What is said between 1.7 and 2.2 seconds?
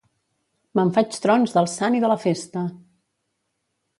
sant i de la